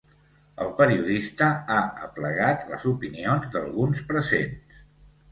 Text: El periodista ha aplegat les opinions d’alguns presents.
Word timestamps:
El 0.63 0.69
periodista 0.77 1.49
ha 1.73 1.81
aplegat 2.07 2.65
les 2.71 2.87
opinions 2.93 3.53
d’alguns 3.57 4.01
presents. 4.13 4.81